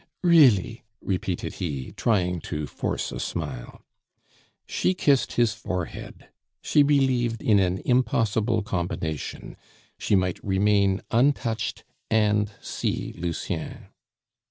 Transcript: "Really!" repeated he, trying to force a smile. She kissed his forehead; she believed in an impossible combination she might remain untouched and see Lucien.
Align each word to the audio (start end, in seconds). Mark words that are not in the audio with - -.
"Really!" 0.23 0.83
repeated 0.99 1.53
he, 1.61 1.91
trying 1.91 2.39
to 2.49 2.65
force 2.65 3.11
a 3.11 3.19
smile. 3.19 3.83
She 4.65 4.95
kissed 4.95 5.33
his 5.33 5.53
forehead; 5.53 6.27
she 6.59 6.81
believed 6.81 7.43
in 7.43 7.59
an 7.59 7.83
impossible 7.85 8.63
combination 8.63 9.57
she 9.99 10.15
might 10.15 10.43
remain 10.43 11.03
untouched 11.11 11.83
and 12.09 12.51
see 12.61 13.13
Lucien. 13.15 13.89